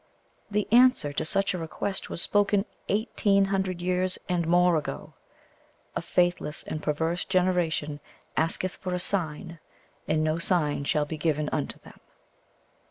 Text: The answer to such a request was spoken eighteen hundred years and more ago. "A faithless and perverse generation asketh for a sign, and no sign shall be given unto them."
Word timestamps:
The 0.49 0.67
answer 0.71 1.13
to 1.13 1.23
such 1.23 1.53
a 1.53 1.59
request 1.59 2.09
was 2.09 2.23
spoken 2.23 2.65
eighteen 2.89 3.45
hundred 3.45 3.83
years 3.83 4.17
and 4.27 4.47
more 4.47 4.75
ago. 4.75 5.13
"A 5.95 6.01
faithless 6.01 6.63
and 6.63 6.81
perverse 6.81 7.23
generation 7.23 7.99
asketh 8.35 8.77
for 8.77 8.95
a 8.95 8.99
sign, 8.99 9.59
and 10.07 10.23
no 10.23 10.39
sign 10.39 10.85
shall 10.85 11.05
be 11.05 11.17
given 11.17 11.49
unto 11.53 11.77
them." 11.77 11.99